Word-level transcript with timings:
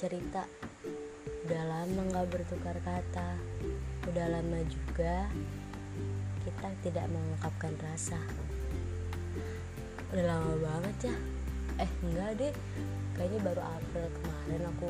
cerita. 0.00 0.48
Udah 1.44 1.62
lama 1.68 2.00
nggak 2.08 2.32
bertukar 2.32 2.72
kata. 2.80 3.36
Udah 4.08 4.32
lama 4.32 4.64
juga 4.64 5.28
kita 6.40 6.68
tidak 6.80 7.04
mengungkapkan 7.12 7.76
rasa. 7.84 8.16
Udah 10.08 10.24
lama 10.24 10.56
banget 10.56 11.12
ya. 11.12 11.16
Eh 11.84 11.90
enggak 12.00 12.30
deh. 12.40 12.54
Kayaknya 13.12 13.40
baru 13.44 13.60
April 13.60 14.06
kemarin 14.16 14.62
aku 14.72 14.88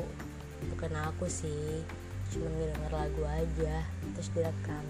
bukan 0.71 0.93
aku 0.95 1.27
sih 1.27 1.83
cuma 2.31 2.47
ngedenger 2.47 2.93
lagu 2.95 3.23
aja 3.27 3.83
terus 4.15 4.31
direkam. 4.31 4.87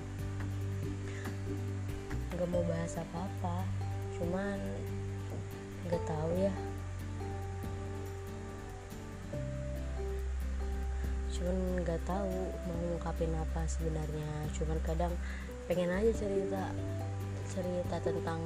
Nggak 2.37 2.49
mau 2.53 2.61
bahas 2.69 2.93
apa-apa 3.01 3.65
cuman 4.21 4.61
nggak 5.89 6.05
tahu 6.05 6.45
ya 6.45 6.53
cuman 11.41 11.81
nggak 11.81 12.05
tahu 12.05 12.53
mau 12.69 12.77
ngungkapin 12.85 13.33
apa 13.33 13.65
sebenarnya. 13.65 14.29
Cuman 14.53 14.77
kadang 14.85 15.17
pengen 15.65 15.89
aja 15.89 16.13
cerita 16.13 16.69
cerita 17.49 17.97
tentang 18.05 18.45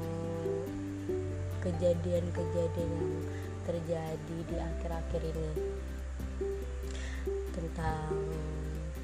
kejadian-kejadian 1.58 2.86
yang 2.86 3.18
terjadi 3.66 4.36
di 4.46 4.56
akhir-akhir 4.62 5.22
ini. 5.26 5.50
Tentang 7.50 8.14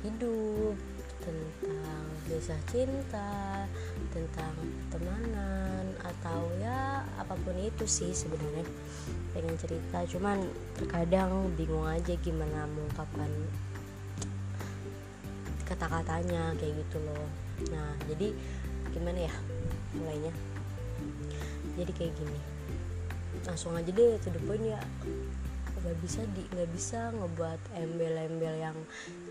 hidup 0.07 0.79
tentang 1.21 2.05
kisah 2.25 2.63
cinta 2.71 3.67
tentang 4.15 4.55
temanan 4.89 5.85
atau 6.01 6.49
ya 6.63 7.05
apa 7.19 7.35
pun 7.43 7.59
itu 7.59 7.85
sih 7.91 8.15
sebenarnya. 8.15 8.65
Pengen 9.35 9.59
cerita 9.59 10.07
cuman 10.07 10.47
terkadang 10.79 11.51
bingung 11.59 11.85
aja 11.85 12.15
gimana 12.23 12.71
mengungkapkan 12.71 13.29
kata-katanya 15.71 16.59
kayak 16.59 16.75
gitu 16.83 16.99
loh. 17.07 17.27
Nah 17.71 17.95
jadi 18.11 18.35
gimana 18.91 19.31
ya 19.31 19.35
mulainya? 19.95 20.35
Jadi 21.79 21.93
kayak 21.95 22.13
gini. 22.19 22.41
Langsung 23.47 23.79
aja 23.79 23.89
deh 23.89 24.19
to 24.19 24.29
the 24.35 24.43
point 24.43 24.67
ya. 24.67 24.83
Nggak 25.81 25.97
bisa 26.03 26.21
di 26.35 26.43
nggak 26.51 26.71
bisa 26.75 27.15
ngebuat 27.15 27.61
embel-embel 27.79 28.55
yang 28.59 28.77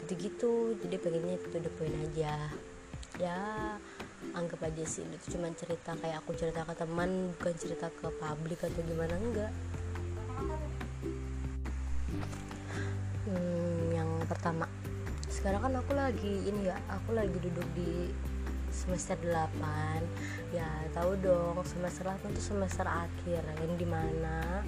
gitu-gitu. 0.05 0.79
Jadi 0.79 0.95
pengennya 0.95 1.35
to 1.43 1.59
the 1.59 1.71
point 1.75 1.93
aja. 2.07 2.47
Ya 3.19 3.39
anggap 4.35 4.67
aja 4.67 4.83
sih 4.83 5.03
itu 5.07 5.37
cuma 5.39 5.47
cerita 5.55 5.95
kayak 5.95 6.19
aku 6.21 6.35
cerita 6.35 6.67
ke 6.67 6.75
teman 6.75 7.31
bukan 7.39 7.55
cerita 7.55 7.87
ke 7.87 8.07
publik 8.19 8.59
atau 8.63 8.83
gimana 8.83 9.15
enggak. 9.15 9.51
Hmm, 13.29 13.95
yang 13.95 14.09
pertama 14.27 14.65
sekarang 15.39 15.71
kan 15.71 15.73
aku 15.79 15.95
lagi 15.95 16.35
ini 16.51 16.67
ya 16.67 16.75
aku 16.91 17.15
lagi 17.15 17.31
duduk 17.39 17.63
di 17.71 18.11
semester 18.75 19.15
8 19.23 19.55
ya 20.51 20.67
tahu 20.91 21.15
dong 21.23 21.63
semester 21.63 22.11
8 22.11 22.27
itu 22.35 22.43
semester 22.43 22.83
akhir. 22.83 23.39
Yang 23.63 23.73
di 23.79 23.87
mana 23.87 24.67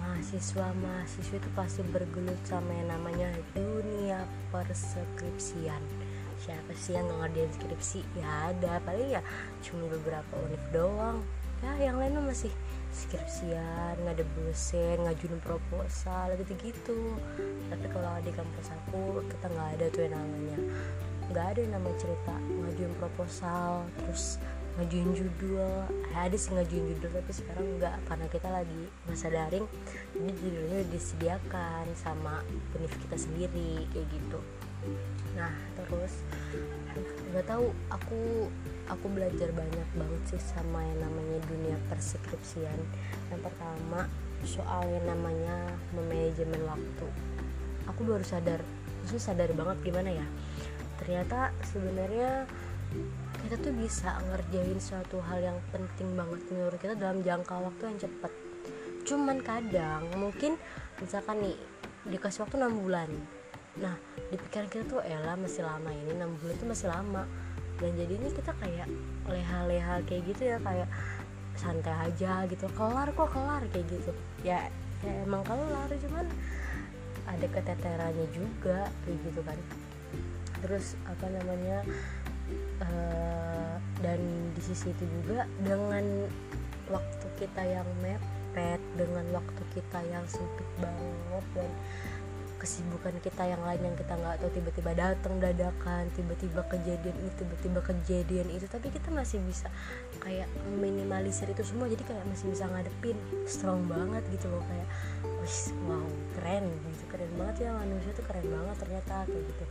mahasiswa 0.00 0.72
mahasiswa 0.72 1.36
itu 1.36 1.50
pasti 1.52 1.84
bergelut 1.84 2.40
sama 2.48 2.72
yang 2.72 2.96
namanya 2.96 3.28
dunia 3.52 4.24
perskripsian. 4.48 5.84
Siapa 6.40 6.72
sih 6.72 6.96
yang 6.96 7.04
ngerjain 7.20 7.52
skripsi? 7.52 8.00
Ya 8.16 8.56
ada 8.56 8.80
paling 8.88 9.20
ya 9.20 9.22
cuma 9.60 9.84
beberapa 9.92 10.32
univ 10.48 10.64
doang 10.72 11.20
ya 11.62 11.90
yang 11.90 11.96
lainnya 12.00 12.22
masih 12.24 12.50
skripsian 12.94 13.98
nggak 14.00 14.22
ada 14.22 14.26
dosen 14.38 14.96
ngajuin 15.02 15.38
proposal 15.42 16.30
gitu-gitu. 16.38 17.18
Tapi 17.68 17.86
kalau 17.90 18.14
di 18.22 18.30
kampus 18.30 18.70
aku 18.70 19.20
kita 19.26 19.46
nggak 19.50 19.68
ada 19.78 19.86
tuh 19.90 20.02
yang 20.06 20.14
namanya. 20.14 20.58
Nggak 21.32 21.46
ada 21.50 21.58
yang 21.58 21.72
namanya 21.74 21.96
cerita 21.98 22.34
ngajuin 22.38 22.94
proposal 23.02 23.70
terus 23.98 24.38
ngajuin 24.78 25.10
judul. 25.14 25.86
Ada 26.14 26.36
sih 26.38 26.50
ngajuin 26.54 26.84
judul 26.94 27.10
tapi 27.10 27.32
sekarang 27.34 27.66
enggak 27.78 27.96
karena 28.06 28.26
kita 28.30 28.48
lagi 28.50 28.82
masa 29.10 29.26
daring 29.30 29.66
jadi 30.14 30.30
judulnya 30.38 30.80
disediakan 30.94 31.84
sama 31.98 32.46
univ 32.78 32.94
kita 33.02 33.16
sendiri 33.18 33.90
kayak 33.90 34.06
gitu. 34.10 34.38
Nah 35.34 35.54
terus 35.74 36.22
nggak 37.34 37.46
tahu 37.50 37.74
aku 37.90 38.46
aku 38.88 39.06
belajar 39.08 39.48
banyak 39.52 39.88
banget 39.96 40.22
sih 40.34 40.42
sama 40.42 40.84
yang 40.84 40.98
namanya 41.04 41.38
dunia 41.48 41.76
perskripsian. 41.88 42.80
Yang 43.32 43.40
pertama 43.46 44.08
soal 44.44 44.84
yang 44.88 45.06
namanya 45.08 45.72
manajemen 45.96 46.60
waktu. 46.68 47.06
Aku 47.88 48.00
baru 48.04 48.24
sadar 48.24 48.60
maksudnya 49.04 49.20
sadar 49.20 49.52
banget 49.52 49.76
gimana 49.84 50.10
ya? 50.16 50.26
Ternyata 50.96 51.52
sebenarnya 51.68 52.48
kita 53.44 53.60
tuh 53.60 53.74
bisa 53.76 54.16
ngerjain 54.32 54.80
suatu 54.80 55.20
hal 55.20 55.52
yang 55.52 55.58
penting 55.68 56.16
banget 56.16 56.40
menurut 56.48 56.78
kita 56.80 56.96
dalam 56.96 57.20
jangka 57.20 57.52
waktu 57.60 57.82
yang 57.92 57.98
cepat. 58.00 58.32
Cuman 59.04 59.44
kadang 59.44 60.08
mungkin 60.16 60.56
misalkan 61.04 61.44
nih 61.44 61.56
dikasih 62.08 62.48
waktu 62.48 62.56
6 62.64 62.80
bulan. 62.80 63.12
Nah 63.76 63.92
di 64.32 64.40
pikiran 64.40 64.72
kita 64.72 64.84
tuh 64.88 65.00
elah 65.04 65.36
masih 65.36 65.68
lama 65.68 65.92
ini 65.92 66.16
6 66.16 66.40
bulan 66.40 66.54
tuh 66.56 66.68
masih 66.72 66.88
lama 66.88 67.22
dan 67.82 67.90
jadinya 67.98 68.30
kita 68.30 68.52
kayak 68.62 68.88
leha-leha 69.26 69.94
kayak 70.06 70.22
gitu 70.30 70.42
ya 70.54 70.58
kayak 70.62 70.88
santai 71.58 72.10
aja 72.10 72.46
gitu. 72.50 72.66
Kelar 72.74 73.08
kok 73.14 73.30
kelar 73.34 73.62
kayak 73.70 73.86
gitu. 73.90 74.12
Ya, 74.42 74.70
ya 75.02 75.12
emang 75.26 75.42
kelar 75.46 75.90
cuman 75.90 76.26
ada 77.24 77.46
keteterannya 77.48 78.26
juga 78.34 78.90
kayak 79.06 79.18
gitu 79.26 79.40
kan. 79.42 79.58
Terus 80.62 80.94
apa 81.08 81.26
namanya 81.28 81.82
uh, 82.82 83.74
dan 84.02 84.20
di 84.54 84.62
sisi 84.62 84.92
itu 84.92 85.04
juga 85.20 85.48
dengan 85.64 86.28
waktu 86.92 87.26
kita 87.40 87.62
yang 87.64 87.88
mepet 88.04 88.80
dengan 88.94 89.24
waktu 89.32 89.62
kita 89.72 89.98
yang 90.12 90.24
sempit 90.28 90.68
banget 90.78 91.44
dan 91.56 91.70
kesibukan 92.64 93.12
kita 93.20 93.44
yang 93.44 93.60
lain 93.60 93.92
yang 93.92 93.92
kita 93.92 94.16
nggak 94.16 94.40
tahu 94.40 94.48
tiba-tiba 94.56 94.96
datang 94.96 95.36
dadakan 95.36 96.08
tiba-tiba 96.16 96.64
kejadian 96.72 97.12
ini 97.12 97.30
tiba-tiba 97.36 97.80
kejadian 97.84 98.48
itu. 98.56 98.64
Tapi 98.64 98.88
kita 98.88 99.12
masih 99.12 99.44
bisa 99.44 99.68
kayak 100.24 100.48
minimalisir 100.80 101.44
itu 101.52 101.60
semua. 101.60 101.92
Jadi 101.92 102.08
kayak 102.08 102.24
masih 102.24 102.48
bisa 102.48 102.64
ngadepin 102.64 103.20
strong 103.44 103.84
banget 103.84 104.24
gitu 104.32 104.48
loh. 104.48 104.64
Kayak 104.64 104.88
wis 105.44 105.76
wow 105.84 106.08
keren 106.40 106.64
gitu. 106.88 107.04
Keren 107.12 107.30
banget 107.36 107.68
ya 107.68 107.70
manusia 107.76 108.16
tuh 108.16 108.24
keren 108.24 108.46
banget 108.48 108.76
ternyata 108.80 109.14
kayak 109.28 109.44
gitu. 109.44 109.64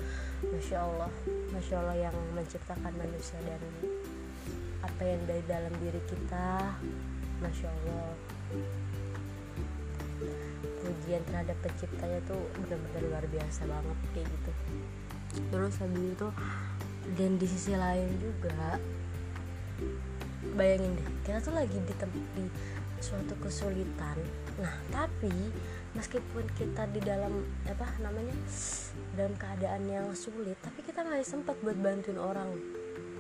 Masya 0.53 0.77
allah 0.85 1.11
masya 1.49 1.75
allah 1.81 1.97
yang 1.97 2.15
menciptakan 2.37 2.93
manusia 2.93 3.41
dan 3.41 3.61
apa 4.85 5.01
yang 5.01 5.21
dari 5.25 5.41
dalam 5.49 5.73
diri 5.81 6.01
kita. 6.05 6.77
Masya 7.41 7.67
allah 7.73 8.13
pujian 10.83 11.23
terhadap 11.23 11.55
penciptanya 11.63 12.19
tuh 12.27 12.43
benar-benar 12.59 13.01
luar 13.07 13.25
biasa 13.31 13.63
banget 13.63 13.97
kayak 14.11 14.27
gitu. 14.27 14.51
Terus 15.49 15.73
habis 15.79 16.03
itu 16.13 16.27
dan 17.15 17.31
di 17.39 17.47
sisi 17.47 17.73
lain 17.73 18.07
juga 18.19 18.79
bayangin 20.53 20.93
deh 20.99 21.07
kita 21.23 21.39
tuh 21.39 21.55
lagi 21.55 21.77
di 21.79 21.93
di 22.35 22.45
suatu 22.99 23.35
kesulitan. 23.39 24.17
Nah 24.59 24.75
tapi 24.91 25.31
meskipun 25.95 26.45
kita 26.55 26.87
di 26.91 27.01
dalam 27.03 27.43
apa 27.67 27.87
namanya 27.99 28.35
dalam 29.15 29.33
keadaan 29.35 29.83
yang 29.87 30.07
sulit 30.15 30.55
tapi 30.63 30.83
kita 30.83 31.03
masih 31.03 31.27
sempat 31.39 31.55
buat 31.63 31.75
bantuin 31.79 32.19
orang. 32.19 32.55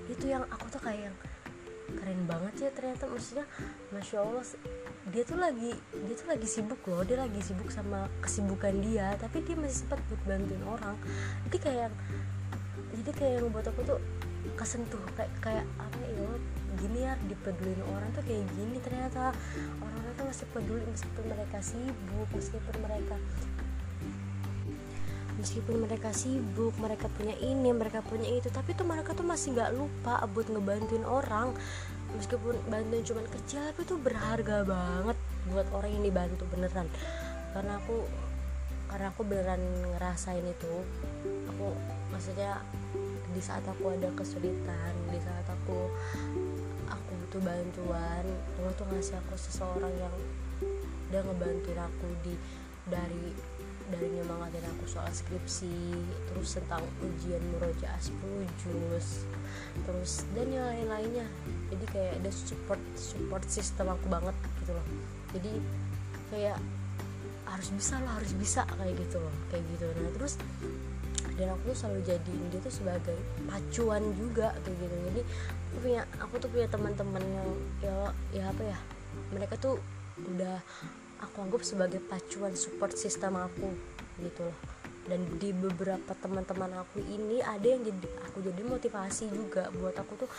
Itu 0.07 0.27
yang 0.27 0.43
aku 0.51 0.67
tuh 0.71 0.81
kayak 0.83 1.11
yang 1.11 1.17
keren 1.99 2.21
banget 2.27 2.53
ya 2.67 2.69
ternyata. 2.71 3.07
Maksudnya 3.07 3.45
masya 3.91 4.23
allah 4.23 4.45
dia 5.11 5.27
tuh 5.27 5.35
lagi 5.35 5.75
dia 5.75 6.15
tuh 6.15 6.27
lagi 6.31 6.47
sibuk 6.47 6.79
loh 6.87 7.03
dia 7.03 7.19
lagi 7.19 7.35
sibuk 7.43 7.67
sama 7.67 8.07
kesibukan 8.23 8.71
dia 8.79 9.11
tapi 9.19 9.43
dia 9.43 9.59
masih 9.59 9.83
sempat 9.83 9.99
buat 10.07 10.21
bantuin 10.23 10.63
orang. 10.63 10.95
Jadi 11.49 11.57
kayak 11.59 11.89
jadi 12.95 13.11
kayak 13.11 13.33
yang 13.43 13.51
buat 13.51 13.67
aku 13.67 13.81
tuh 13.83 13.99
kesentuh 14.55 15.03
kayak 15.19 15.31
kayak 15.43 15.65
apa 15.75 15.99
ya 16.07 16.27
gini 16.79 16.99
ya 17.03 17.13
dipedulin 17.27 17.83
orang 17.91 18.09
tuh 18.15 18.23
kayak 18.23 18.47
gini 18.55 18.77
ternyata. 18.79 19.35
Orang-orang 19.83 20.13
tuh 20.15 20.25
masih 20.31 20.47
peduli 20.55 20.83
meskipun 20.87 21.25
mereka 21.27 21.57
sibuk 21.59 22.27
meskipun 22.31 22.75
mereka 22.79 23.15
meskipun 25.43 25.75
mereka 25.83 26.09
sibuk 26.15 26.71
mereka 26.79 27.11
punya 27.11 27.35
ini 27.41 27.73
mereka 27.75 27.99
punya 28.05 28.31
itu 28.31 28.47
tapi 28.47 28.77
tuh 28.77 28.87
mereka 28.87 29.11
tuh 29.11 29.25
masih 29.25 29.51
nggak 29.57 29.75
lupa 29.75 30.23
buat 30.31 30.47
ngebantuin 30.47 31.03
orang 31.03 31.51
meskipun 32.17 32.55
bantuan 32.69 33.03
cuman 33.03 33.25
kecil 33.29 33.61
tapi 33.69 33.81
itu 33.85 33.95
berharga 33.97 34.57
banget 34.65 35.17
buat 35.49 35.67
orang 35.73 35.91
yang 35.91 36.03
dibantu 36.05 36.43
beneran. 36.53 36.87
Karena 37.53 37.77
aku 37.77 38.05
karena 38.89 39.09
aku 39.09 39.21
beneran 39.25 39.61
ngerasain 39.97 40.45
itu 40.45 40.73
aku 41.49 41.73
maksudnya 42.13 42.61
di 43.33 43.41
saat 43.41 43.65
aku 43.65 43.89
ada 43.89 44.09
kesulitan 44.13 44.93
di 45.09 45.17
saat 45.17 45.47
aku 45.49 45.89
aku 46.85 47.11
butuh 47.25 47.41
bantuan 47.41 48.21
Allah 48.61 48.73
tuh 48.77 48.85
ngasih 48.93 49.17
aku 49.17 49.33
seseorang 49.33 49.93
yang 49.97 50.13
udah 51.09 51.21
ngebantuin 51.25 51.81
aku 51.81 52.07
di 52.21 52.37
dari 52.85 53.33
dari 53.91 54.07
nyemangatin 54.15 54.63
aku 54.77 54.85
soal 54.87 55.09
skripsi 55.11 55.73
terus 56.31 56.55
tentang 56.55 56.83
ujian 57.03 57.41
murojaah 57.51 57.99
10 57.99 58.13
juz 58.63 59.27
terus 59.83 60.11
dan 60.37 60.47
yang 60.53 60.65
lain-lainnya. 60.69 61.27
Jadi 61.73 61.85
kayak 61.89 62.13
ada 62.21 62.31
support 62.31 62.81
support 62.95 63.43
sistem 63.49 63.91
aku 63.91 64.05
banget 64.07 64.35
gitu 64.61 64.71
loh. 64.71 64.87
Jadi 65.33 65.51
kayak 66.29 66.57
harus 67.49 67.69
bisa 67.75 68.01
lo 68.01 68.09
harus 68.17 68.33
bisa 68.33 68.65
kayak 68.65 68.95
gitu 68.97 69.17
loh 69.19 69.35
kayak 69.51 69.63
gitu. 69.75 69.85
Nah 69.89 70.11
terus 70.15 70.33
dan 71.33 71.49
aku 71.49 71.73
tuh 71.73 71.77
selalu 71.77 71.99
jadiin 72.05 72.45
dia 72.53 72.61
tuh 72.61 72.73
sebagai 72.73 73.17
pacuan 73.49 74.03
juga 74.15 74.53
kayak 74.63 74.77
gitu. 74.77 74.95
Jadi 75.11 75.21
aku 75.73 75.77
punya 75.81 76.01
aku 76.21 76.33
tuh 76.37 76.49
punya 76.53 76.67
teman-teman 76.69 77.23
yang 77.25 77.49
ya 77.81 77.95
ya 78.31 78.43
apa 78.53 78.63
ya 78.63 78.77
mereka 79.33 79.57
tuh 79.57 79.81
udah 80.21 80.61
aku 81.23 81.47
anggap 81.47 81.63
sebagai 81.63 82.03
pacuan 82.03 82.53
support 82.53 82.93
sistem 82.93 83.39
aku 83.39 83.71
gitu 84.19 84.43
loh. 84.45 84.57
Dan 85.03 85.19
di 85.35 85.51
beberapa 85.51 86.15
teman-teman 86.15 86.79
aku 86.79 87.03
ini 87.03 87.43
ada 87.43 87.67
yang 87.67 87.83
jadi 87.83 88.07
aku 88.23 88.39
jadi 88.39 88.61
motivasi 88.63 89.27
juga 89.35 89.67
buat 89.75 89.99
aku 89.99 90.15
tuh 90.15 90.29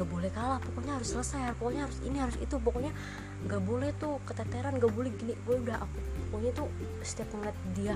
gak 0.00 0.08
boleh 0.08 0.32
kalah 0.32 0.56
pokoknya 0.64 0.96
harus 0.96 1.12
selesai 1.12 1.52
pokoknya 1.60 1.84
harus 1.84 2.00
ini 2.08 2.16
harus 2.16 2.36
itu 2.40 2.56
pokoknya 2.56 2.88
gak 3.44 3.60
boleh 3.60 3.92
tuh 4.00 4.16
keteteran 4.24 4.80
gak 4.80 4.92
boleh 4.96 5.12
gini. 5.12 5.36
Gue 5.44 5.60
udah 5.60 5.84
aku 5.84 5.98
pokoknya 6.32 6.52
tuh 6.56 6.68
setiap 7.04 7.28
ngeliat 7.36 7.56
dia 7.76 7.94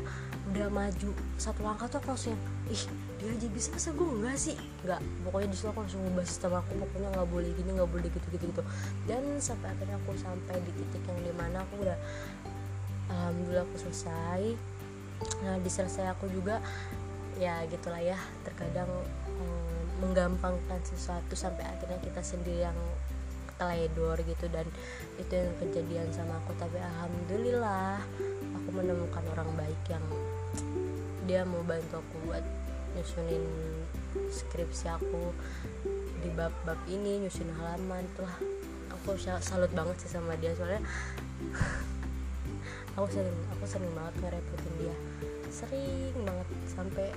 udah 0.53 0.67
maju 0.69 1.11
satu 1.41 1.61
langkah 1.65 1.89
tuh 1.89 1.99
aku 2.05 2.09
langsung 2.13 2.37
ih 2.69 2.85
aja 3.31 3.47
bisa 3.49 3.69
masa 3.73 3.89
gue 3.97 4.09
enggak 4.09 4.37
sih? 4.37 4.57
Nggak 4.85 5.01
pokoknya 5.25 5.49
di 5.53 5.57
situ 5.57 5.69
aku 5.71 5.79
langsung 5.81 6.01
ngubah 6.05 6.25
sistem 6.27 6.53
aku 6.59 6.73
pokoknya 6.77 7.09
nggak 7.15 7.29
boleh 7.29 7.51
gini 7.57 7.71
nggak 7.77 7.91
boleh 7.91 8.09
gitu 8.13 8.27
gitu 8.35 8.45
gitu 8.51 8.63
dan 9.09 9.23
sampai 9.41 9.69
akhirnya 9.73 9.97
aku 10.03 10.13
sampai 10.21 10.57
di 10.61 10.73
titik 10.77 11.03
yang 11.09 11.21
di 11.25 11.33
mana 11.33 11.65
aku 11.65 11.75
udah 11.81 11.99
alhamdulillah 13.11 13.65
aku 13.65 13.77
selesai. 13.81 14.43
Nah 15.47 15.57
di 15.63 15.71
aku 16.05 16.25
juga 16.29 16.61
ya 17.35 17.67
gitulah 17.67 18.03
ya 18.03 18.19
terkadang 18.47 18.91
um, 19.41 19.83
menggampangkan 20.03 20.81
sesuatu 20.87 21.35
sampai 21.35 21.67
akhirnya 21.67 21.99
kita 22.03 22.23
sendiri 22.23 22.67
yang 22.67 22.79
teledor 23.55 24.19
gitu 24.27 24.51
dan 24.51 24.67
itu 25.17 25.33
yang 25.33 25.55
kejadian 25.63 26.09
sama 26.11 26.39
aku. 26.43 26.53
Tapi 26.59 26.79
alhamdulillah 26.79 28.03
aku 28.59 28.69
menemukan 28.75 29.25
orang 29.35 29.51
baik 29.55 29.83
yang 29.89 30.05
dia 31.25 31.41
mau 31.47 31.65
bantu 31.65 32.05
aku 32.05 32.15
buat 32.29 32.45
nyusunin 32.95 33.45
skripsi 34.31 34.87
aku 34.91 35.35
di 36.23 36.31
bab-bab 36.33 36.79
ini 36.89 37.27
nyusun 37.27 37.51
halaman 37.59 38.07
tuh. 38.15 38.31
Aku 38.95 39.19
salut 39.21 39.69
banget 39.77 40.01
sih 40.01 40.11
sama 40.17 40.33
dia 40.41 40.57
soalnya 40.57 40.81
aku 42.97 43.07
sering 43.11 43.39
aku 43.53 43.65
sering 43.69 43.93
banget 43.93 44.15
ngerepotin 44.23 44.75
dia. 44.81 44.97
Sering 45.53 46.15
banget 46.25 46.49
sampai 46.71 47.09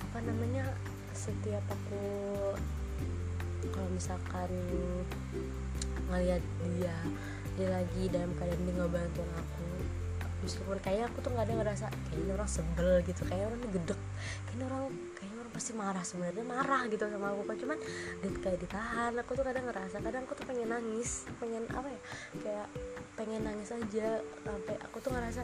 apa 0.00 0.18
namanya 0.24 0.64
setiap 1.12 1.64
aku 1.68 2.04
kalau 3.68 3.90
misalkan 3.92 4.50
ngeliat 6.08 6.40
dia 6.78 6.96
dia 7.56 7.68
lagi 7.72 8.02
dalam 8.12 8.30
keadaan 8.36 8.62
dia 8.64 8.74
ngebantuin 8.80 9.32
aku 9.36 9.55
meskipun 10.46 10.78
kayak 10.78 11.10
aku 11.10 11.18
tuh 11.26 11.34
nggak 11.34 11.44
ada 11.50 11.54
ngerasa 11.58 11.86
kayaknya 11.90 12.32
orang 12.38 12.50
sebel 12.50 12.90
gitu. 13.02 13.22
Kayak 13.26 13.44
orang 13.50 13.60
gedek 13.66 14.00
kayaknya 14.46 14.64
orang 14.70 14.82
kayaknya 15.18 15.38
orang 15.42 15.52
pasti 15.52 15.72
marah. 15.74 16.04
Sebenarnya 16.06 16.44
marah 16.46 16.82
gitu 16.86 17.02
sama 17.10 17.26
aku 17.34 17.42
kan 17.50 17.56
cuman 17.58 17.78
kayak 18.22 18.58
ditahan. 18.62 19.12
Aku 19.26 19.30
tuh 19.34 19.44
kadang 19.44 19.64
ngerasa 19.66 19.96
kadang 19.98 20.22
aku 20.22 20.34
tuh 20.38 20.46
pengen 20.46 20.70
nangis. 20.70 21.26
Pengen 21.42 21.66
apa 21.74 21.88
ya 21.90 22.00
kayak 22.40 22.66
pengen 23.18 23.42
nangis 23.42 23.74
aja. 23.74 24.22
Sampai 24.46 24.74
aku 24.78 24.96
tuh 25.02 25.10
ngerasa 25.10 25.42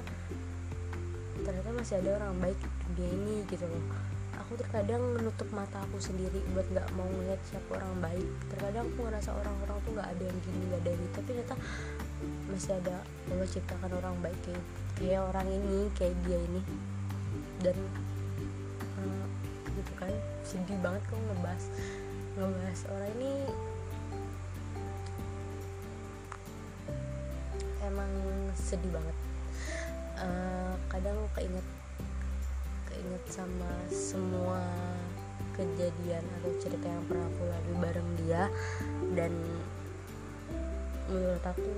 ternyata 1.42 1.74
masih 1.74 1.98
ada 1.98 2.22
orang 2.22 2.38
baik 2.38 2.60
di 2.94 3.02
dunia 3.02 3.10
ini 3.18 3.36
gitu 3.50 3.66
loh. 3.66 3.82
Aku 4.46 4.54
terkadang 4.54 5.00
menutup 5.16 5.48
mata 5.50 5.80
aku 5.82 5.98
sendiri 5.98 6.38
buat 6.54 6.66
nggak 6.70 6.88
mau 6.94 7.08
ngeliat 7.08 7.40
siapa 7.50 7.74
orang 7.74 7.98
baik. 7.98 8.28
Terkadang 8.54 8.84
aku 8.86 9.00
ngerasa 9.10 9.30
orang-orang 9.34 9.76
tuh 9.82 9.90
nggak 9.96 10.08
ada 10.12 10.22
yang 10.22 10.38
gini 10.44 10.62
nggak 10.70 10.80
ada 10.82 10.88
yang 10.92 11.00
gitu. 11.02 11.12
Tapi 11.12 11.26
ternyata 11.26 11.54
masih 12.46 12.72
ada 12.78 12.96
Allah 13.32 13.48
ciptakan 13.48 13.90
orang 13.98 14.14
baik 14.22 14.38
kayak, 14.46 14.64
kayak 15.02 15.18
orang 15.34 15.48
ini 15.50 15.90
kayak 15.98 16.14
dia 16.22 16.38
ini. 16.38 16.62
Dan 17.58 17.74
uh, 19.02 19.26
gitu 19.74 19.92
kan 19.98 20.14
sedih 20.46 20.78
banget 20.78 21.02
kok 21.10 21.18
ngebahas 21.18 21.64
ngebahas 22.38 22.80
orang 22.94 23.10
ini. 23.18 23.34
Emang 27.82 28.12
sedih 28.54 28.94
banget. 28.94 29.16
Uh, 30.22 30.78
kadang 30.86 31.18
keinget 31.34 31.66
keinget 32.86 33.24
sama 33.26 33.70
semua 33.90 34.62
kejadian 35.58 36.22
atau 36.38 36.54
cerita 36.62 36.86
yang 36.86 37.02
pernah 37.10 37.26
aku 37.26 37.42
lalui 37.50 37.76
bareng 37.82 38.10
dia. 38.22 38.46
Dan 39.18 39.34
menurut 41.10 41.42
aku 41.42 41.74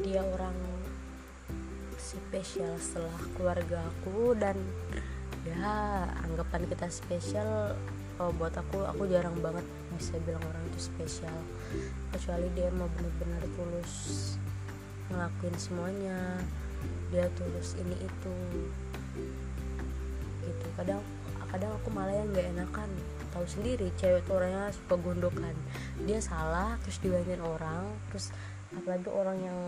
dia 0.00 0.24
orang 0.24 0.69
spesial 2.10 2.74
setelah 2.82 3.18
keluarga 3.38 3.78
aku 3.86 4.34
dan 4.34 4.58
ya 5.46 6.04
anggapan 6.26 6.66
kita 6.66 6.90
spesial 6.90 7.78
kalau 8.18 8.36
buat 8.36 8.52
aku 8.52 8.84
aku 8.84 9.08
jarang 9.08 9.38
banget 9.40 9.64
bisa 9.96 10.18
bilang 10.26 10.42
orang 10.44 10.60
itu 10.68 10.90
spesial. 10.90 11.38
Kecuali 12.12 12.50
dia 12.52 12.68
mau 12.74 12.90
benar-benar 12.98 13.42
tulus 13.56 13.92
ngelakuin 15.08 15.56
semuanya 15.56 16.18
dia 17.14 17.30
tulus 17.38 17.78
ini 17.78 17.96
itu. 17.96 18.36
Gitu 20.44 20.66
kadang 20.76 21.00
kadang 21.48 21.72
aku 21.78 21.88
malah 21.94 22.12
yang 22.12 22.28
nggak 22.34 22.50
enakan. 22.58 22.90
Tahu 23.30 23.46
sendiri 23.46 23.88
cewek 23.96 24.26
tuh 24.26 24.36
orangnya 24.36 24.74
suka 24.74 24.98
gondokan. 24.98 25.56
Dia 26.04 26.18
salah 26.18 26.74
terus 26.82 26.98
dibanyain 27.00 27.40
orang 27.40 27.86
terus 28.10 28.34
apalagi 28.74 29.08
orang 29.08 29.38
yang 29.40 29.58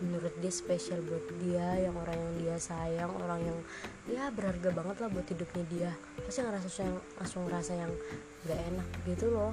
menurut 0.00 0.32
dia 0.40 0.52
spesial 0.52 1.04
buat 1.04 1.24
dia 1.44 1.88
yang 1.88 1.94
orang 1.96 2.16
yang 2.16 2.34
dia 2.40 2.56
sayang 2.56 3.12
orang 3.20 3.40
yang 3.44 3.58
ya 4.08 4.24
berharga 4.32 4.72
banget 4.72 4.96
lah 5.04 5.08
buat 5.12 5.26
hidupnya 5.28 5.64
dia. 5.68 5.90
Pasti 6.24 6.40
ngerasa 6.40 6.68
yang 6.82 6.96
langsung 7.20 7.42
ngerasa 7.46 7.72
yang 7.76 7.92
nggak 8.48 8.60
enak 8.72 8.88
gitu 9.04 9.26
loh. 9.28 9.52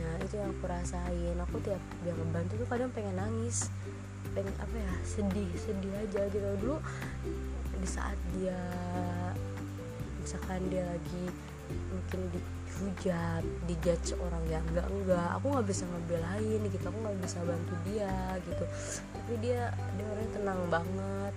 Nah 0.00 0.12
itu 0.20 0.34
yang 0.36 0.52
aku 0.52 0.64
rasain. 0.68 1.36
Aku 1.48 1.56
tiap 1.64 1.80
dia 2.04 2.12
ngebantu 2.12 2.52
tuh 2.60 2.68
kadang 2.68 2.92
pengen 2.92 3.16
nangis. 3.16 3.72
Pengen 4.36 4.52
apa 4.60 4.76
ya 4.76 4.92
sedih 5.08 5.50
sedih 5.56 5.92
aja 5.96 6.22
gitu. 6.28 6.46
Dulu 6.60 6.76
di 7.76 7.88
saat 7.88 8.16
dia 8.36 8.56
misalkan 10.20 10.68
dia 10.68 10.84
lagi 10.84 11.24
mungkin 11.70 12.20
dihujat 12.32 13.44
dijudge 13.66 14.14
orang 14.20 14.44
yang 14.50 14.64
enggak 14.72 14.86
enggak. 14.88 15.28
Aku 15.38 15.46
nggak 15.52 15.66
bisa 15.66 15.84
ngebelain 15.88 16.60
gitu 16.70 16.84
aku 16.86 16.98
nggak 17.02 17.18
bisa 17.24 17.38
bantu 17.42 17.74
dia 17.88 18.16
gitu. 18.44 18.64
Tapi 19.14 19.32
dia 19.42 19.72
dia 19.96 20.04
orangnya 20.06 20.30
tenang 20.36 20.60
banget. 20.68 21.34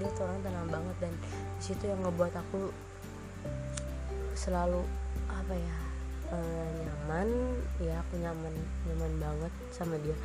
Dia 0.00 0.08
orang 0.20 0.40
tenang 0.40 0.68
banget 0.68 0.96
dan 1.00 1.12
di 1.30 1.62
situ 1.62 1.84
yang 1.88 2.00
ngebuat 2.04 2.32
aku 2.32 2.60
selalu 4.34 4.82
apa 5.28 5.54
ya 5.54 5.76
uh, 6.32 6.68
nyaman. 6.84 7.28
Ya 7.80 7.94
aku 8.00 8.14
nyaman 8.20 8.54
nyaman 8.88 9.12
banget 9.20 9.52
sama 9.72 9.96
dia. 10.00 10.16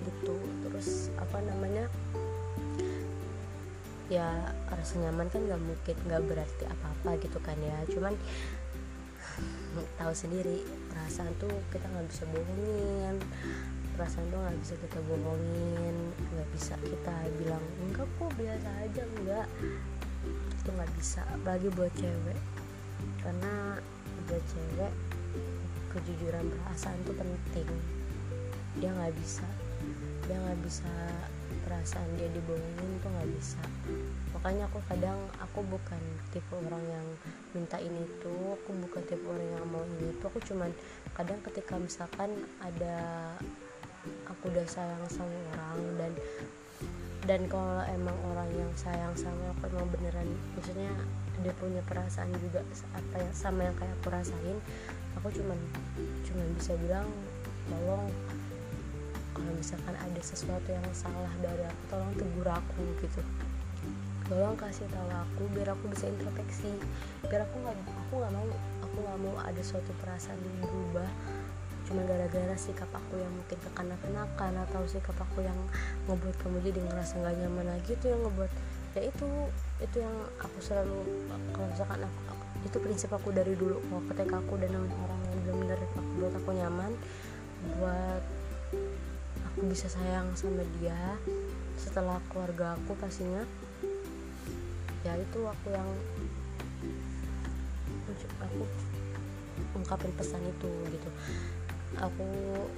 Gitu. 0.00 0.34
Terus 0.66 1.12
apa 1.20 1.38
namanya 1.44 1.88
ya 4.10 4.26
rasa 4.66 4.98
nyaman 4.98 5.30
kan 5.30 5.46
nggak 5.46 5.62
mungkin 5.62 5.96
nggak 6.10 6.22
berarti 6.26 6.64
apa-apa 6.66 7.10
gitu 7.22 7.38
kan 7.40 7.56
ya. 7.62 7.78
Cuman 7.86 8.14
tahu 9.96 10.12
sendiri 10.12 10.66
perasaan 10.90 11.30
tuh 11.38 11.54
kita 11.70 11.86
nggak 11.86 12.06
bisa 12.10 12.26
bohongin 12.34 13.16
perasaan 13.94 14.26
tuh 14.34 14.40
nggak 14.42 14.58
bisa 14.66 14.74
kita 14.82 14.98
bohongin 15.06 15.96
nggak 16.34 16.48
bisa 16.56 16.74
kita 16.82 17.14
bilang 17.38 17.64
enggak 17.86 18.08
kok 18.18 18.32
biasa 18.34 18.68
aja 18.82 19.02
enggak. 19.06 19.46
Itu 20.58 20.68
nggak 20.74 20.92
bisa 20.98 21.20
apalagi 21.30 21.68
buat 21.72 21.92
cewek. 21.94 22.38
Karena 23.22 23.78
buat 24.26 24.44
cewek 24.50 24.92
kejujuran 25.94 26.50
perasaan 26.50 26.98
tuh 27.06 27.14
penting. 27.14 27.68
Dia 28.82 28.90
nggak 28.90 29.14
bisa 29.14 29.46
dia 30.28 30.36
nggak 30.36 30.60
bisa 30.62 30.92
perasaan 31.66 32.08
dia 32.16 32.28
dibohongin 32.30 32.90
tuh 33.02 33.10
nggak 33.10 33.30
bisa. 33.34 33.62
Makanya 34.36 34.70
aku 34.70 34.78
kadang 34.86 35.18
aku 35.42 35.60
bukan 35.66 36.02
tipe 36.30 36.54
orang 36.54 36.84
yang 36.86 37.06
minta 37.52 37.76
ini 37.82 38.06
tuh 38.22 38.56
aku 38.56 38.70
bukan 38.78 39.02
tipe 39.06 39.24
orang 39.26 39.48
yang 39.50 39.66
mau 39.68 39.84
ini 39.98 40.14
tuh. 40.18 40.30
Aku 40.30 40.38
cuman 40.42 40.70
kadang 41.14 41.38
ketika 41.44 41.74
misalkan 41.76 42.30
ada 42.62 42.96
aku 44.28 44.48
udah 44.48 44.64
sayang 44.64 45.04
sama 45.12 45.36
orang 45.52 45.80
dan 46.00 46.12
dan 47.28 47.40
kalau 47.52 47.84
emang 47.92 48.16
orang 48.32 48.48
yang 48.56 48.72
sayang 48.72 49.12
sama 49.12 49.52
aku 49.52 49.68
emang 49.68 49.92
beneran 49.92 50.28
maksudnya 50.56 50.88
dia 51.44 51.52
punya 51.60 51.84
perasaan 51.84 52.32
juga 52.40 52.64
apa 52.96 53.16
yang 53.20 53.34
sama 53.36 53.68
yang 53.68 53.76
kayak 53.76 53.92
aku 54.00 54.08
rasain 54.08 54.58
aku 55.20 55.28
cuman 55.36 55.58
cuman 56.24 56.46
bisa 56.56 56.72
bilang 56.80 57.08
tolong 57.68 58.08
kalau 59.34 59.52
misalkan 59.54 59.94
ada 59.94 60.20
sesuatu 60.22 60.68
yang 60.70 60.84
salah 60.90 61.32
dari 61.38 61.62
aku 61.64 61.82
tolong 61.90 62.12
tegur 62.18 62.48
aku 62.48 62.82
gitu. 63.02 63.20
Tolong 64.30 64.54
kasih 64.54 64.86
tahu 64.94 65.10
aku 65.10 65.42
biar 65.54 65.74
aku 65.74 65.90
bisa 65.90 66.06
introspeksi 66.06 66.70
biar 67.26 67.46
aku 67.46 67.56
nggak 67.62 67.76
aku 68.06 68.12
nggak 68.22 68.32
mau 68.34 68.46
aku 68.82 68.96
nggak 69.02 69.18
mau 69.22 69.36
ada 69.42 69.62
suatu 69.62 69.90
perasaan 70.02 70.38
yang 70.38 70.58
berubah. 70.66 71.10
Cuma 71.90 72.06
gara-gara 72.06 72.54
sikap 72.54 72.90
aku 72.94 73.18
yang 73.18 73.32
mungkin 73.34 73.58
kekanak-kanakan 73.58 74.52
atau 74.70 74.82
sikap 74.86 75.18
aku 75.18 75.42
yang 75.42 75.58
ngebuat 76.06 76.36
kamu 76.42 76.62
jadi 76.62 76.80
ngerasa 76.86 77.18
nggak 77.18 77.34
nyaman 77.42 77.66
lagi 77.74 77.90
itu 77.98 78.06
yang 78.06 78.22
ngebuat 78.22 78.52
ya 78.90 79.06
itu 79.06 79.26
itu 79.78 79.96
yang 80.02 80.16
aku 80.42 80.58
selalu 80.58 80.98
kalau 81.54 81.66
misalkan 81.70 82.02
aku, 82.02 82.20
aku 82.34 82.44
itu 82.66 82.76
prinsip 82.82 83.10
aku 83.14 83.30
dari 83.30 83.54
dulu. 83.54 83.78
Kalau 83.82 84.02
ketika 84.10 84.36
aku 84.38 84.54
dan 84.58 84.74
orang 84.74 85.20
yang 85.30 85.40
benar-benar 85.46 85.78
aku 85.82 85.98
buat 86.18 86.34
aku 86.34 86.50
nyaman 86.54 86.92
buat 87.76 88.22
aku 89.50 89.66
bisa 89.66 89.90
sayang 89.90 90.30
sama 90.38 90.62
dia. 90.78 91.18
Setelah 91.74 92.22
keluarga 92.30 92.78
aku 92.78 92.94
pastinya 93.02 93.42
ya 95.02 95.16
itu 95.16 95.40
aku 95.42 95.66
yang 95.72 95.88
aku 98.38 98.62
ungkapin 99.74 100.12
pesan 100.14 100.42
itu 100.46 100.70
gitu. 100.94 101.10
Aku 101.98 102.28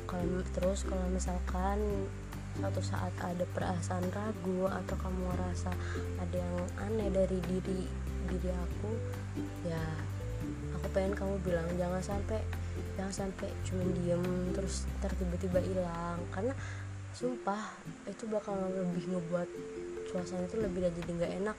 kalau 0.09 0.41
terus 0.57 0.88
kalau 0.88 1.05
misalkan 1.12 2.09
suatu 2.57 2.81
saat 2.81 3.12
ada 3.21 3.45
perasaan 3.52 4.09
ragu 4.12 4.69
atau 4.69 4.97
kamu 4.97 5.21
merasa 5.33 5.73
ada 6.21 6.37
yang 6.37 6.57
aneh 6.85 7.09
dari 7.09 7.38
diri 7.49 7.88
diri 8.29 8.50
aku 8.52 8.93
ya 9.64 9.81
aku 10.76 10.87
pengen 10.93 11.17
kamu 11.17 11.35
bilang 11.41 11.64
jangan 11.81 12.02
sampai 12.05 12.45
jangan 12.99 13.12
sampai 13.27 13.49
cuma 13.65 13.83
diem 13.97 14.25
terus 14.55 14.85
tiba-tiba 15.01 15.59
hilang. 15.62 16.19
Karena 16.31 16.55
sumpah 17.12 17.77
itu 18.09 18.25
bakal 18.29 18.57
lebih 18.73 19.05
ngebuat 19.12 19.49
suasana 20.12 20.45
itu 20.49 20.57
lebih 20.61 20.89
jadi 20.89 21.11
nggak 21.12 21.33
enak. 21.45 21.59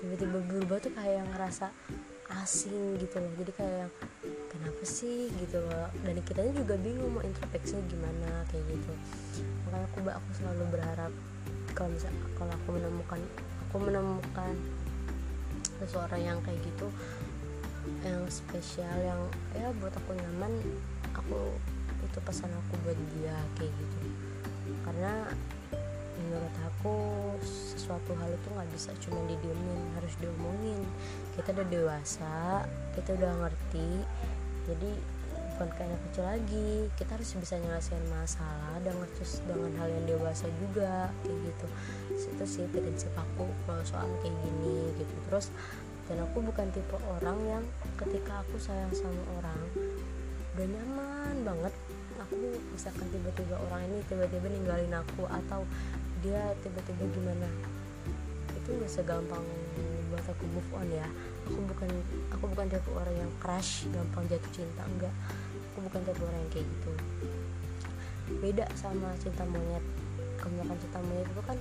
Tiba-tiba 0.00 0.38
berubah 0.48 0.78
tuh 0.80 0.92
kayak 0.96 1.24
yang 1.24 1.28
ngerasa 1.36 1.66
asing 2.44 2.96
gitu 3.02 3.20
loh. 3.20 3.32
Jadi 3.40 3.52
kayak 3.52 3.76
yang 3.86 3.92
kenapa 4.48 4.82
sih? 4.86 5.28
gitu 5.40 5.58
loh. 5.60 5.88
Dan 6.04 6.20
kitanya 6.24 6.52
juga 6.54 6.74
bingung 6.80 7.12
mau 7.16 7.22
introspeksi 7.24 7.76
gimana 7.90 8.46
kayak 8.48 8.64
gitu. 8.70 8.92
Makanya 9.68 9.86
aku 9.90 9.98
aku 10.08 10.28
selalu 10.38 10.64
berharap 10.72 11.12
kalau 11.74 11.90
bisa 11.94 12.08
kalau 12.36 12.52
aku 12.52 12.68
menemukan 12.76 13.20
aku 13.70 13.76
menemukan 13.78 14.52
seseorang 15.80 16.20
yang 16.20 16.38
kayak 16.44 16.60
gitu 16.60 16.92
spesial 18.30 18.96
yang 19.02 19.20
ya 19.58 19.68
buat 19.82 19.92
aku 19.92 20.14
nyaman 20.14 20.52
aku 21.12 21.50
itu 22.00 22.18
pesan 22.24 22.48
aku 22.48 22.74
buat 22.86 22.98
dia 23.18 23.36
kayak 23.58 23.74
gitu. 23.74 23.98
Karena 24.86 25.28
menurut 26.20 26.54
aku 26.62 26.94
sesuatu 27.42 28.14
hal 28.16 28.30
itu 28.30 28.48
nggak 28.54 28.70
bisa 28.72 28.90
cuma 29.02 29.20
didiemin 29.26 29.80
harus 29.98 30.14
diomongin. 30.22 30.80
Kita 31.34 31.52
udah 31.52 31.66
dewasa 31.68 32.64
kita 32.94 33.18
udah 33.18 33.32
ngerti 33.46 33.90
jadi 34.70 34.90
bukan 35.60 35.76
kayak 35.76 35.92
anak 35.92 36.00
kecil 36.08 36.24
lagi. 36.24 36.72
Kita 36.96 37.10
harus 37.20 37.30
bisa 37.36 37.54
nyelesain 37.60 38.06
masalah 38.08 38.80
dengan 38.80 39.08
dengan 39.44 39.72
hal 39.76 39.88
yang 39.92 40.06
dewasa 40.08 40.46
juga 40.56 41.12
kayak 41.20 41.38
gitu. 41.52 41.66
Itu 42.16 42.44
sih 42.48 42.64
prinsip 42.72 43.12
aku 43.12 43.44
kalau 43.68 43.84
soal 43.84 44.08
kayak 44.24 44.32
gini 44.40 44.96
gitu. 44.96 45.14
Terus 45.28 45.52
dan 46.08 46.16
aku 46.24 46.38
bukan 46.40 46.66
tipe 46.72 46.96
orang 47.18 47.38
yang 47.44 47.64
ketika 48.00 48.40
aku 48.40 48.56
sayang 48.56 48.92
sama 48.94 49.22
orang 49.36 49.60
udah 50.56 50.66
nyaman 50.66 51.36
banget. 51.44 51.74
Aku 52.20 52.36
misalkan 52.76 53.08
tiba-tiba 53.08 53.56
orang 53.68 53.80
ini 53.88 54.04
tiba-tiba 54.06 54.46
ninggalin 54.52 54.92
aku 54.92 55.24
atau 55.24 55.64
dia 56.20 56.52
tiba-tiba 56.60 57.04
gimana 57.16 57.48
itu 58.60 58.76
gak 58.76 58.92
segampang 58.92 59.42
buat 60.12 60.26
aku 60.26 60.44
move 60.52 60.70
on 60.76 60.88
ya. 60.92 61.08
Aku 61.48 61.58
bukan 61.64 61.90
aku 62.34 62.44
bukan 62.50 62.66
tipe 62.68 62.90
orang 62.92 63.16
yang 63.16 63.30
crush 63.40 63.88
gampang 63.88 64.26
jatuh 64.28 64.52
cinta 64.52 64.82
enggak. 64.84 65.14
Aku 65.72 65.78
bukan 65.86 66.00
tipe 66.04 66.20
orang 66.20 66.40
yang 66.44 66.52
kayak 66.52 66.66
gitu. 66.68 66.92
Beda 68.42 68.66
sama 68.76 69.10
cinta 69.18 69.42
monyet. 69.48 69.84
Kebanyakan 70.36 70.76
cinta 70.76 70.98
monyet 71.02 71.26
itu 71.26 71.42
kan 71.42 71.58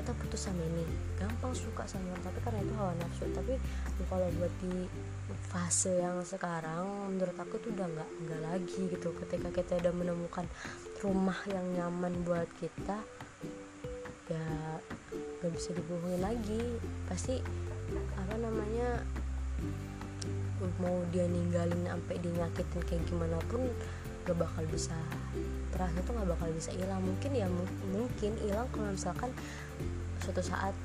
kita 0.00 0.16
putus 0.16 0.48
sama 0.48 0.64
ini. 0.64 0.88
Gampang 1.20 1.52
suka 1.52 1.84
sama 1.84 2.16
tapi 2.24 2.40
karena 2.40 2.64
itu 2.64 2.74
hawa 2.80 2.96
nafsu. 2.96 3.28
Tapi 3.36 3.54
kalau 4.08 4.26
buat 4.40 4.52
di 4.64 4.88
fase 5.52 6.00
yang 6.00 6.24
sekarang 6.24 7.12
menurut 7.12 7.36
aku 7.36 7.60
tuh 7.60 7.70
udah 7.76 7.84
nggak 7.84 8.10
nggak 8.24 8.40
lagi 8.40 8.82
gitu. 8.88 9.12
Ketika 9.12 9.48
kita 9.52 9.72
udah 9.84 9.92
menemukan 9.92 10.48
rumah 11.04 11.36
yang 11.52 11.64
nyaman 11.76 12.24
buat 12.24 12.48
kita 12.56 12.96
ya 14.30 14.46
gak 15.44 15.52
bisa 15.52 15.76
dibohongin 15.76 16.22
lagi. 16.24 16.62
Pasti 17.04 17.36
apa 18.16 18.34
namanya 18.40 19.04
mau 20.80 21.04
dia 21.12 21.24
ninggalin 21.28 21.88
sampai 21.88 22.16
dinyakitin 22.20 22.82
kayak 22.88 23.04
gimana 23.08 23.36
pun 23.48 23.64
gak 24.28 24.36
bakal 24.36 24.62
bisa 24.68 24.94
perasaan 25.72 25.96
itu 25.96 26.10
gak 26.12 26.28
bakal 26.28 26.48
bisa 26.52 26.70
hilang. 26.76 27.00
Mungkin 27.00 27.30
ya 27.32 27.46
mungkin 27.90 28.32
hilang 28.44 28.68
kalau 28.74 28.92
misalkan 28.92 29.30
suatu 30.20 30.42
saat 30.44 30.76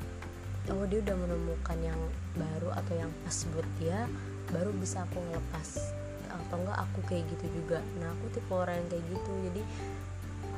oh 0.72 0.86
dia 0.90 0.98
udah 1.04 1.14
menemukan 1.14 1.78
yang 1.78 2.02
baru 2.34 2.74
atau 2.74 2.94
yang 2.98 3.12
pas 3.22 3.38
buat 3.54 3.68
dia 3.78 4.10
baru 4.50 4.72
bisa 4.78 5.04
aku 5.06 5.20
ngelepas. 5.20 5.94
Atau 6.32 6.56
enggak 6.62 6.80
aku 6.80 7.00
kayak 7.10 7.24
gitu 7.36 7.46
juga. 7.62 7.80
Nah 8.02 8.12
aku 8.14 8.26
tipe 8.34 8.52
orang 8.54 8.80
yang 8.82 8.88
kayak 8.92 9.06
gitu. 9.12 9.32
Jadi 9.52 9.62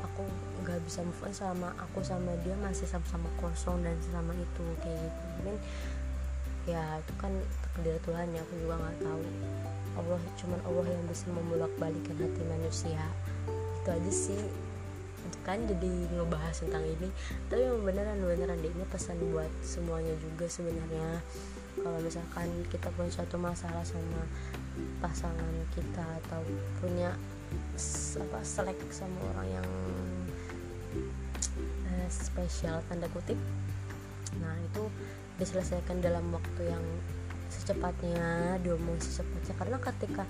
aku 0.04 0.24
nggak 0.66 0.80
bisa 0.84 1.00
move 1.06 1.22
on 1.24 1.34
sama 1.34 1.70
aku 1.80 2.02
sama 2.04 2.34
dia 2.42 2.56
masih 2.60 2.90
sama-sama 2.90 3.30
kosong 3.40 3.82
dan 3.86 3.96
sama 4.12 4.34
itu 4.36 4.66
kayak 4.84 5.00
gitu. 5.00 5.24
Mungkin 5.42 5.58
ya 6.68 7.00
itu 7.00 7.14
kan 7.22 7.32
takdir 7.64 7.98
Tuhan 8.04 8.28
ya. 8.36 8.42
Aku 8.44 8.54
juga 8.60 8.76
nggak 8.80 8.98
tahu 9.02 9.22
Allah 9.98 10.22
cuman 10.38 10.60
Allah 10.64 10.86
yang 10.94 11.04
bisa 11.10 11.26
membolak 11.34 11.74
balikan 11.82 12.18
hati 12.22 12.42
manusia. 12.46 13.02
Itu 13.82 13.90
aja 13.90 14.12
sih. 14.14 14.44
Kan 15.44 15.66
jadi 15.66 15.92
ngebahas 16.14 16.64
tentang 16.64 16.86
ini. 16.86 17.10
Tapi 17.50 17.62
yang 17.66 17.82
beneran 17.82 18.22
beneran 18.22 18.62
deh 18.62 18.72
ini 18.72 18.86
pesan 18.88 19.18
buat 19.34 19.50
semuanya 19.66 20.14
juga 20.22 20.46
sebenarnya. 20.46 21.20
Kalau 21.78 22.00
misalkan 22.02 22.48
kita 22.70 22.90
punya 22.94 23.12
suatu 23.14 23.38
masalah 23.38 23.84
sama 23.86 24.22
pasangan 25.02 25.54
kita 25.74 26.06
atau 26.26 26.42
punya 26.82 27.14
apa 28.18 28.40
selek 28.42 28.78
sama 28.90 29.18
orang 29.34 29.62
yang 29.62 29.70
eh, 31.96 32.10
spesial 32.10 32.82
tanda 32.90 33.08
kutip. 33.14 33.38
Nah 34.42 34.54
itu 34.62 34.84
diselesaikan 35.38 36.02
dalam 36.02 36.34
waktu 36.34 36.70
yang 36.70 36.84
secepatnya 37.50 38.60
diomong 38.62 39.00
secepatnya. 39.00 39.54
Karena 39.58 39.78
ketika 39.82 40.24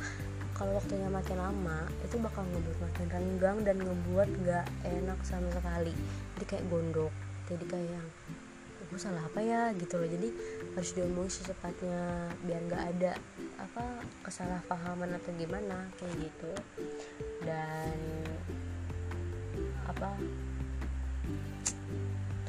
kalau 0.57 0.74
waktunya 0.74 1.05
makin 1.05 1.38
lama 1.38 1.86
itu 2.01 2.17
bakal 2.17 2.41
ngebuat 2.50 2.77
makin 2.81 3.07
renggang 3.13 3.57
dan 3.62 3.77
ngebuat 3.77 4.29
gak 4.41 4.65
enak 4.89 5.19
sama 5.21 5.53
sekali. 5.53 5.93
Jadi 6.38 6.45
kayak 6.50 6.65
gondok 6.69 7.13
jadi 7.47 7.63
kayak 7.63 7.89
yang 7.95 8.07
gue 8.88 9.00
salah 9.00 9.24
apa 9.24 9.39
ya? 9.39 9.71
gitu 9.75 10.00
loh. 10.00 10.09
Jadi 10.09 10.29
harus 10.75 10.91
diomongin 10.95 11.31
secepatnya 11.31 12.31
biar 12.43 12.62
gak 12.67 12.83
ada 12.95 13.12
apa 13.62 13.83
kesalahpahaman 14.25 15.15
atau 15.15 15.31
gimana 15.39 15.88
kayak 16.01 16.27
gitu. 16.27 16.51
Dan 17.45 17.97
apa 19.88 20.09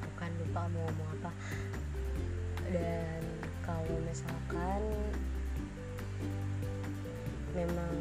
tuh 0.02 0.12
kan 0.18 0.30
lupa 0.42 0.66
mau 0.72 0.82
ngomong 0.88 1.08
apa. 1.22 1.30
Dan 2.72 3.37
kalau 3.68 3.96
misalkan 4.08 4.80
memang 7.52 7.92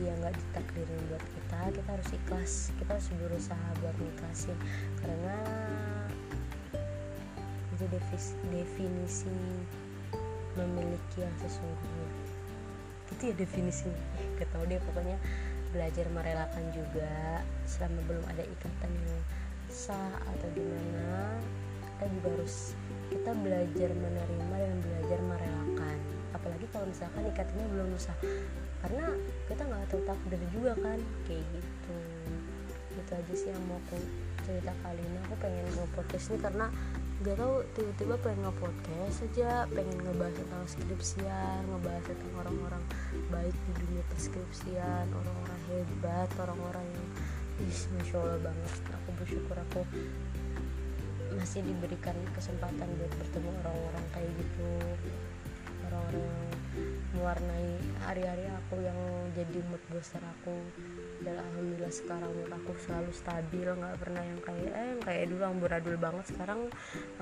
dia 0.00 0.16
nggak 0.24 0.32
ditakdirin 0.32 1.00
buat 1.12 1.20
kita 1.20 1.60
kita 1.76 1.88
harus 1.92 2.10
ikhlas. 2.16 2.52
Kita 2.80 2.90
harus 2.96 3.08
berusaha 3.20 3.68
buat 3.84 3.96
ikhlasin 4.00 4.56
karena 5.04 5.36
itu 7.76 7.84
definisi 8.48 9.36
memiliki 10.56 11.18
yang 11.20 11.36
sesungguhnya. 11.44 12.08
Itu 13.12 13.22
ya 13.30 13.34
definisi. 13.36 13.92
Gak 14.40 14.48
tau 14.50 14.64
deh 14.64 14.80
pokoknya 14.90 15.18
belajar 15.74 16.06
merelakan 16.14 16.64
juga 16.70 17.42
selama 17.66 17.98
belum 18.06 18.24
ada 18.30 18.46
ikatan 18.46 18.90
yang 18.94 19.20
sah 19.66 20.14
atau 20.22 20.48
gimana 20.54 21.42
kita 21.94 22.10
juga 22.10 22.28
harus 22.34 22.74
kita 23.14 23.30
belajar 23.38 23.90
menerima 23.94 24.56
dan 24.58 24.76
belajar 24.82 25.18
merelakan. 25.22 25.98
Apalagi 26.34 26.66
kalau 26.74 26.86
misalkan 26.90 27.22
ikatannya 27.30 27.66
belum 27.70 27.88
sah 28.02 28.18
karena 28.82 29.06
kita 29.46 29.62
nggak 29.64 29.86
tahu 29.88 30.02
takdir 30.02 30.42
juga 30.50 30.72
kan 30.82 30.98
kayak 31.30 31.44
gitu. 31.54 31.98
Itu 32.98 33.10
aja 33.14 33.32
sih 33.38 33.48
yang 33.54 33.62
mau 33.70 33.78
aku 33.86 33.96
cerita 34.42 34.74
kali 34.82 35.00
ini. 35.00 35.18
Aku 35.30 35.34
pengen 35.38 35.66
nge-podcast 35.70 36.26
ini 36.34 36.38
karena 36.42 36.66
gak 37.22 37.38
tau 37.38 37.62
tiba-tiba 37.78 38.14
pengen 38.20 38.40
nge-podcast 38.42 39.16
aja 39.30 39.70
pengen 39.70 39.96
ngebahas 40.02 40.34
tentang 40.34 40.64
skripsian 40.66 41.60
ngebahas 41.70 42.04
tentang 42.10 42.34
orang-orang 42.42 42.82
baik 43.30 43.54
di 43.54 43.72
dunia 43.80 44.02
perskripsian 44.12 45.06
orang-orang 45.14 45.60
hebat 45.70 46.28
orang-orang 46.42 46.84
yang 46.84 47.08
Ih, 47.62 47.80
masya 47.94 48.18
allah 48.18 48.50
banget. 48.50 48.82
Aku 48.82 49.08
bersyukur 49.14 49.54
aku 49.54 49.86
masih 51.38 51.60
diberikan 51.66 52.16
kesempatan 52.34 52.88
buat 52.98 53.12
bertemu 53.18 53.50
orang-orang 53.64 54.04
kayak 54.14 54.30
gitu. 54.38 54.70
Orang-orang 55.84 56.22
yang 56.24 56.42
mewarnai 57.14 57.70
hari-hari 58.02 58.46
aku 58.50 58.82
yang 58.82 58.98
jadi 59.38 59.58
mood 59.70 59.82
booster 59.90 60.22
aku. 60.22 60.56
Dan 61.22 61.38
alhamdulillah 61.38 61.94
sekarang 61.94 62.30
mood 62.34 62.50
aku 62.50 62.72
selalu 62.82 63.10
stabil 63.14 63.66
nggak 63.66 63.96
pernah 64.02 64.22
yang 64.22 64.40
kayak 64.42 64.72
eh 64.74 64.86
yang 64.94 65.02
kayak 65.02 65.24
dulu 65.30 65.42
amburadul 65.46 65.96
banget. 65.98 66.24
Sekarang 66.34 66.60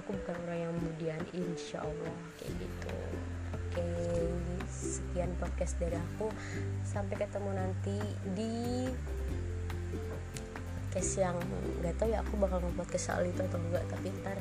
aku 0.01 0.11
bukan 0.17 0.37
orang 0.49 0.59
yang 0.69 0.73
kemudian 0.81 1.21
insya 1.37 1.85
Allah 1.85 2.17
kayak 2.41 2.53
gitu. 2.57 2.97
Oke 3.53 3.89
sekian 4.69 5.33
podcast 5.37 5.77
dari 5.77 5.97
aku. 5.97 6.29
Sampai 6.85 7.21
ketemu 7.21 7.51
nanti 7.53 7.97
di 8.33 8.89
podcast 10.93 11.25
yang 11.25 11.37
nggak 11.81 11.97
tahu 11.97 12.13
ya 12.13 12.21
aku 12.21 12.37
bakal 12.37 12.61
nge-podcast 12.61 13.05
soal 13.09 13.25
itu 13.25 13.41
atau 13.41 13.57
enggak 13.57 13.81
tapi 13.89 14.13
ntar 14.21 14.37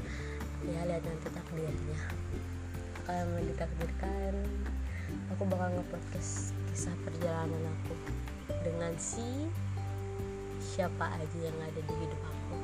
ya 0.68 0.84
lihat 0.84 1.00
nanti 1.00 1.32
takdirnya. 1.32 2.00
Kalau 3.08 3.24
memang 3.24 3.48
ditakdirkan 3.48 4.34
aku 5.32 5.48
bakal 5.48 5.72
nge-podcast 5.80 6.52
kisah 6.68 6.92
perjalanan 7.08 7.72
aku 7.72 7.96
dengan 8.68 8.92
si 9.00 9.48
siapa 10.60 11.08
aja 11.16 11.40
yang 11.40 11.56
ada 11.56 11.80
di 11.88 11.94
hidup 12.04 12.20
aku. 12.20 12.56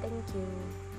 Thank 0.00 0.32
you 0.32 0.89